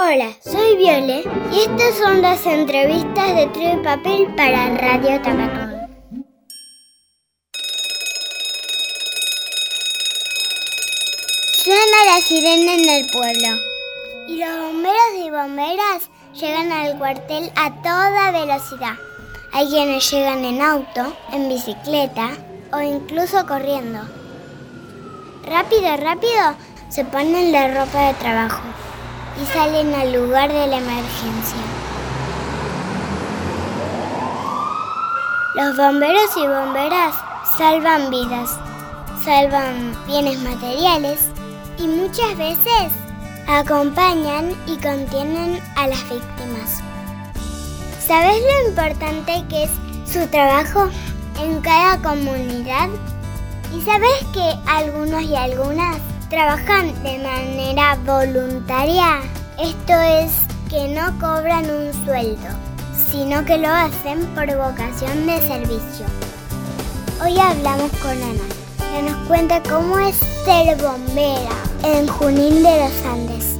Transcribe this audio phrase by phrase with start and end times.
[0.00, 5.72] Hola, soy Viole y estas son las entrevistas de Trio Papel para Radio Tamacón.
[11.64, 13.48] Suena la sirena en el pueblo
[14.28, 18.94] y los bomberos y bomberas llegan al cuartel a toda velocidad.
[19.52, 22.36] Hay quienes llegan en auto, en bicicleta
[22.72, 23.98] o incluso corriendo.
[25.44, 26.54] Rápido, rápido
[26.88, 28.62] se ponen la ropa de trabajo
[29.40, 31.62] y salen al lugar de la emergencia.
[35.54, 37.14] Los bomberos y bomberas
[37.56, 38.56] salvan vidas,
[39.24, 41.28] salvan bienes materiales
[41.78, 42.92] y muchas veces
[43.48, 46.82] acompañan y contienen a las víctimas.
[48.06, 49.70] ¿Sabes lo importante que es
[50.10, 50.88] su trabajo
[51.40, 52.88] en cada comunidad?
[53.76, 55.96] ¿Y sabes que algunos y algunas
[56.30, 59.22] trabajan de manera voluntaria?
[59.60, 60.30] Esto es
[60.70, 62.46] que no cobran un sueldo,
[63.10, 66.06] sino que lo hacen por vocación de servicio.
[67.20, 68.46] Hoy hablamos con Ana,
[68.92, 70.14] que nos cuenta cómo es
[70.44, 71.50] ser bombera
[71.84, 73.58] en Junín de los Andes.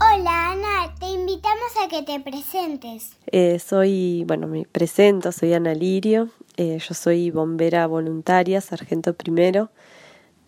[0.00, 3.12] Hola Ana, te invitamos a que te presentes.
[3.30, 9.70] Eh, soy, bueno, me presento, soy Ana Lirio, eh, yo soy bombera voluntaria, sargento primero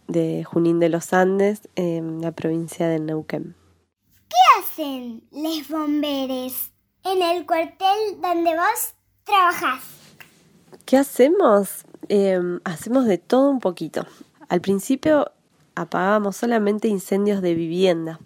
[0.08, 3.59] de Junín de los Andes, en la provincia de Neuquén.
[4.30, 6.70] ¿Qué hacen les bomberes
[7.02, 9.82] en el cuartel donde vos trabajás?
[10.86, 11.84] ¿Qué hacemos?
[12.08, 14.06] Em, hacemos de todo un poquito.
[14.48, 15.32] Al principio
[15.74, 18.20] apagábamos solamente incendios de vivienda.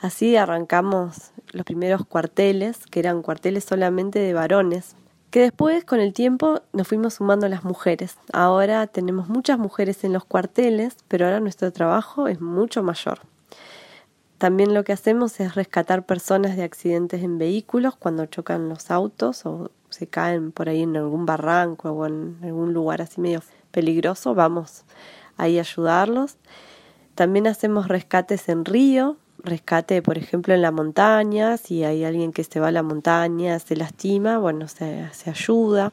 [0.00, 4.96] Así arrancamos los primeros cuarteles, que eran cuarteles solamente de varones,
[5.30, 8.18] que después con el tiempo nos fuimos sumando las mujeres.
[8.32, 13.20] Ahora tenemos muchas mujeres en los cuarteles, pero ahora nuestro trabajo es mucho mayor.
[14.38, 19.46] También lo que hacemos es rescatar personas de accidentes en vehículos cuando chocan los autos
[19.46, 24.34] o se caen por ahí en algún barranco o en algún lugar así medio peligroso,
[24.34, 24.84] vamos
[25.36, 26.36] ahí a ayudarlos.
[27.14, 32.42] También hacemos rescates en río, rescate, por ejemplo, en la montaña, si hay alguien que
[32.42, 35.92] se va a la montaña, se lastima, bueno, se, se ayuda.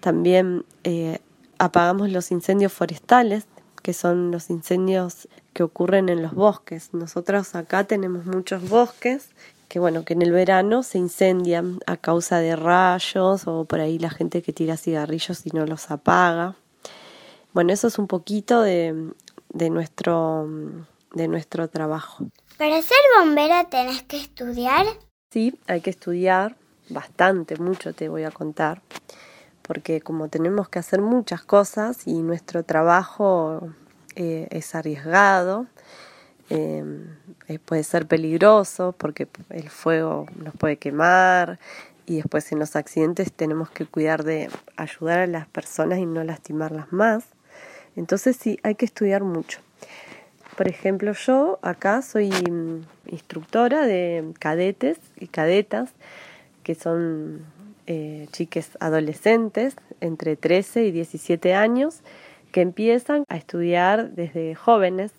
[0.00, 1.18] También eh,
[1.58, 3.46] apagamos los incendios forestales,
[3.82, 6.92] que son los incendios que ocurren en los bosques.
[6.92, 9.30] Nosotros acá tenemos muchos bosques
[9.70, 13.98] que bueno, que en el verano se incendian a causa de rayos o por ahí
[13.98, 16.56] la gente que tira cigarrillos y no los apaga.
[17.54, 19.12] Bueno, eso es un poquito de,
[19.48, 20.46] de nuestro
[21.14, 22.26] de nuestro trabajo.
[22.58, 24.84] ¿Para ser bombera tenés que estudiar?
[25.30, 26.56] Sí, hay que estudiar
[26.90, 28.82] bastante, mucho te voy a contar,
[29.62, 33.72] porque como tenemos que hacer muchas cosas y nuestro trabajo
[34.16, 35.66] eh, es arriesgado,
[36.50, 36.84] eh,
[37.64, 41.58] puede ser peligroso porque el fuego nos puede quemar
[42.06, 46.22] y después en los accidentes tenemos que cuidar de ayudar a las personas y no
[46.24, 47.24] lastimarlas más.
[47.96, 49.60] Entonces sí, hay que estudiar mucho.
[50.56, 52.30] Por ejemplo, yo acá soy
[53.06, 55.90] instructora de cadetes y cadetas,
[56.62, 57.44] que son
[57.86, 62.00] eh, chiques adolescentes entre 13 y 17 años,
[62.56, 65.12] que empiezan a estudiar desde jóvenes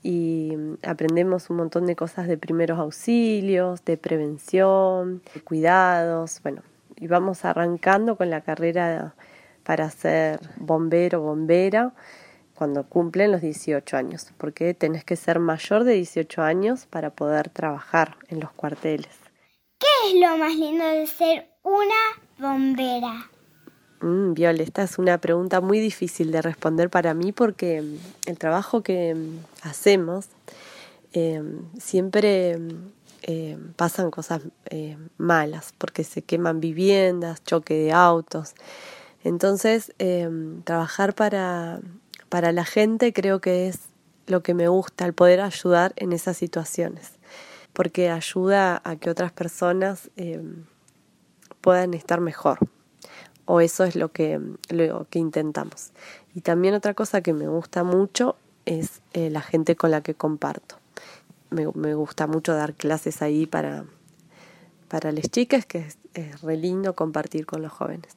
[0.00, 0.52] y
[0.84, 6.62] aprendemos un montón de cosas de primeros auxilios, de prevención, de cuidados, bueno,
[6.98, 9.16] y vamos arrancando con la carrera
[9.64, 11.94] para ser bombero, bombera
[12.54, 17.48] cuando cumplen los 18 años, porque tenés que ser mayor de 18 años para poder
[17.48, 19.18] trabajar en los cuarteles.
[19.80, 22.02] ¿Qué es lo más lindo de ser una
[22.38, 23.32] bombera?
[24.02, 27.96] Mm, Viole, esta es una pregunta muy difícil de responder para mí porque mm,
[28.26, 30.26] el trabajo que mm, hacemos
[31.12, 31.42] eh,
[31.78, 32.58] siempre
[33.22, 38.54] eh, pasan cosas eh, malas porque se queman viviendas, choque de autos.
[39.24, 39.92] Entonces,
[40.64, 41.80] trabajar para
[42.28, 43.78] para la gente creo que es
[44.26, 47.12] lo que me gusta, el poder ayudar en esas situaciones,
[47.72, 50.10] porque ayuda a que otras personas
[51.60, 52.58] puedan estar mejor,
[53.44, 55.90] o eso es lo que, lo que intentamos.
[56.34, 60.14] Y también otra cosa que me gusta mucho es eh, la gente con la que
[60.14, 60.76] comparto.
[61.50, 63.84] Me, gusta mucho dar clases ahí para,
[64.88, 68.16] para las chicas, que es, es re lindo compartir con los jóvenes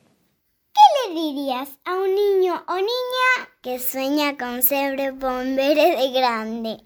[1.16, 6.78] dirías a un niño o niña que sueña con ser bombero de grande?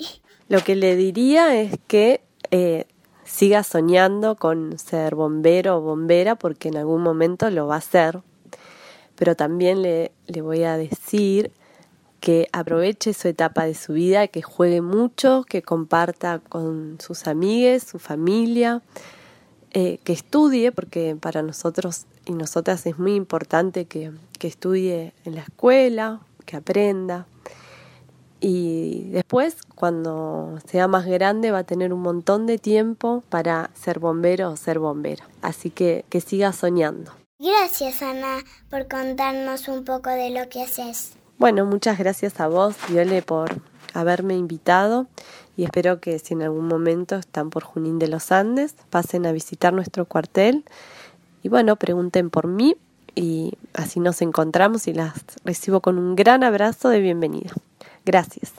[0.48, 2.22] Lo que le diría es que
[2.52, 2.86] eh,
[3.30, 8.22] siga soñando con ser bombero o bombera porque en algún momento lo va a ser.
[9.16, 11.52] Pero también le, le voy a decir
[12.20, 17.84] que aproveche su etapa de su vida, que juegue mucho, que comparta con sus amigues,
[17.84, 18.82] su familia,
[19.72, 25.36] eh, que estudie, porque para nosotros y nosotras es muy importante que, que estudie en
[25.36, 27.26] la escuela, que aprenda.
[28.42, 34.00] Y después, cuando sea más grande, va a tener un montón de tiempo para ser
[34.00, 35.28] bombero o ser bombera.
[35.42, 37.12] Así que que siga soñando.
[37.40, 38.38] Gracias, Ana,
[38.70, 41.14] por contarnos un poco de lo que haces.
[41.38, 43.62] Bueno, muchas gracias a vos, Viole, por
[43.94, 45.08] haberme invitado
[45.56, 49.32] y espero que si en algún momento están por Junín de los Andes, pasen a
[49.32, 50.66] visitar nuestro cuartel
[51.42, 52.76] y bueno, pregunten por mí
[53.16, 55.14] y así nos encontramos y las
[55.44, 57.52] recibo con un gran abrazo de bienvenida.
[58.06, 58.54] Gracias.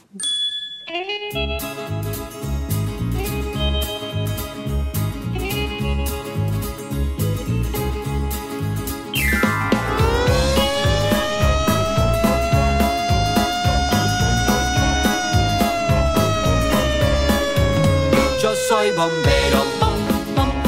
[18.42, 19.64] Yo soy bombero,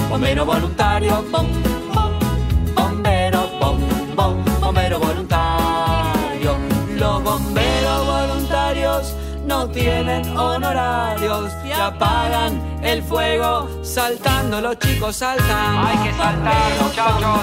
[0.08, 1.24] bombero voluntario,
[2.74, 3.48] bombero,
[4.60, 6.56] bombero voluntario.
[6.96, 7.61] Los bomberos
[9.46, 14.60] no tienen honorarios y apagan el fuego saltando.
[14.60, 15.86] Los chicos saltan.
[15.86, 17.40] Hay que saltar, muchachos.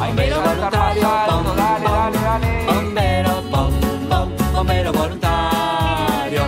[0.00, 1.54] Hay que saltar alto.
[1.56, 2.66] Dale, dale, dale.
[2.66, 3.42] Bombero,
[4.52, 6.42] bombero voluntario.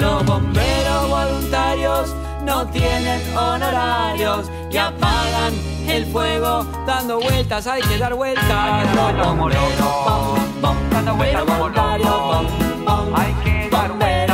[0.00, 2.14] Los bomberos voluntarios
[2.44, 5.52] no tienen honorarios y apagan
[5.88, 7.66] el fuego dando vueltas.
[7.66, 8.44] Hay que dar vueltas.
[8.44, 10.38] Hay que dar vueltas como Bombero, loco.
[10.62, 12.46] bom, Dando vueltas como bom,
[12.84, 13.14] bom.
[13.16, 14.27] Hay que dar vueltas.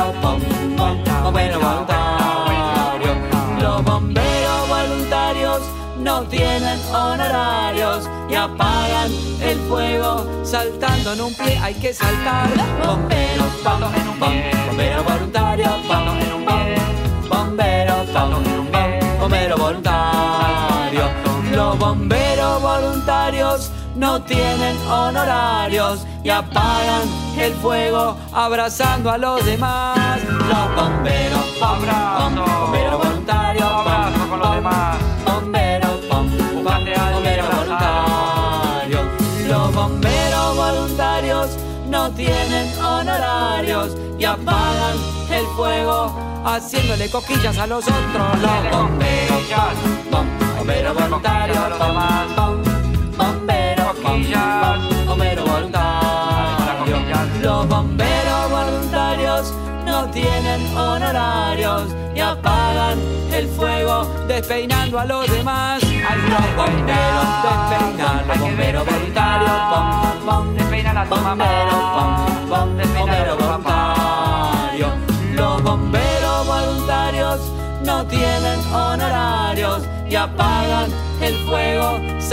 [6.36, 9.10] Tienen honorarios y apagan
[9.40, 11.58] el fuego saltando en un pie.
[11.62, 12.48] Hay que saltar.
[12.84, 14.50] Bomberos, Saltando en un pie.
[14.66, 16.74] bombero voluntario, Saltando en un pie.
[17.28, 19.00] bombero, Saltando en un pie.
[19.20, 21.04] bombero voluntario.
[21.52, 27.02] Los bomberos voluntarios no tienen honorarios y apagan
[27.38, 30.20] el fuego abrazando a los demás.
[30.24, 32.44] Los bomberos, Abrazo.
[32.64, 34.96] bombero voluntario, Abrazo con los demás.
[42.16, 44.96] Tienen honorarios y apagan
[45.30, 48.40] el fuego haciéndole cosquillas a los otros.
[48.40, 49.42] Los bomberos,
[50.10, 50.26] bom,
[50.56, 52.36] bombero voluntario, a los demás.
[52.36, 52.62] bom,
[53.16, 54.78] bombero, bom, Cosquillas.
[54.78, 56.96] bom, bombero voluntario.
[56.96, 57.42] Cosquillas.
[57.42, 62.98] Los bomberos voluntarios no tienen honorarios y apagan
[63.32, 65.82] el fuego despeinando a los demás.
[65.82, 71.63] Los bomberos despeinan, los bomberos voluntarios, bom, bom, Despeinar a tu mamá.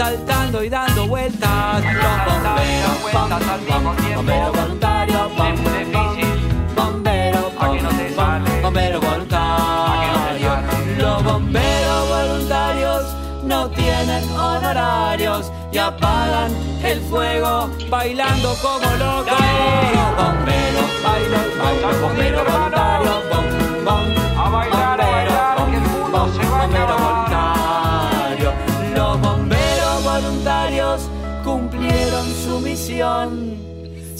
[0.02, 1.82] Saltando y dando vueltas.
[1.84, 4.16] Bomberos, vueltas al mismo tiempo.
[4.16, 6.74] bombero voluntario, Es muy difícil.
[6.74, 8.62] bombero, ¿A que no te sale?
[8.62, 9.92] bombero voluntario.
[9.92, 10.96] ¿A que no te sale?
[11.02, 13.02] Los bomberos voluntarios
[13.44, 16.50] no tienen honorarios y apagan
[16.82, 19.91] el fuego bailando como locos.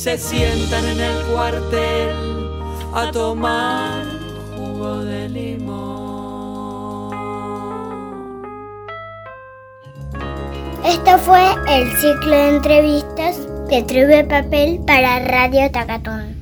[0.02, 2.10] Se sientan en el cuartel
[2.92, 4.02] a tomar
[4.56, 7.12] jugo de limón.
[10.84, 13.36] Esto fue el ciclo de entrevistas
[13.86, 16.41] Tribu de Papel para Radio Tacatón.